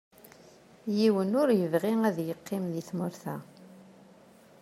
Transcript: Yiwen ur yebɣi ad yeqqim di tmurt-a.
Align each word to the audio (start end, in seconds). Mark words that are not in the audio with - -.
Yiwen 0.97 1.37
ur 1.41 1.49
yebɣi 1.59 1.93
ad 2.09 2.17
yeqqim 2.27 2.63
di 2.73 2.81
tmurt-a. 2.89 3.35